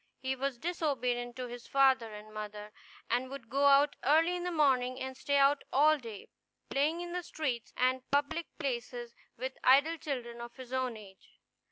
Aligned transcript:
He 0.17 0.35
was 0.35 0.57
disobedient 0.57 1.35
to 1.35 1.45
his 1.45 1.67
father 1.67 2.11
and 2.11 2.33
mother, 2.33 2.73
and 3.07 3.29
would 3.29 3.51
go 3.51 3.65
out 3.65 3.95
early 4.03 4.35
in 4.35 4.43
the 4.43 4.49
morning 4.49 4.99
and 4.99 5.15
stay 5.15 5.37
out 5.37 5.63
all 5.71 5.99
day, 5.99 6.27
playing 6.71 7.01
in 7.01 7.11
the 7.11 7.21
streets 7.21 7.71
and 7.77 8.01
public 8.09 8.47
places 8.57 9.13
with 9.37 9.59
idle 9.63 9.97
children 9.97 10.41
of 10.41 10.55
his 10.55 10.73
own 10.73 10.97
age. 10.97 11.33